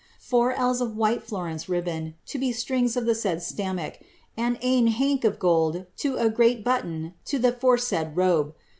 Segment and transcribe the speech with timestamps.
[0.17, 3.97] Four ells of white Florence ribbon, to be strings to the said slammack^
[4.35, 8.55] and ane hank of gold to a greit button to the foresaid robe.